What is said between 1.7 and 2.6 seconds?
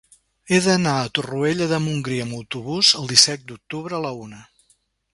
de Montgrí amb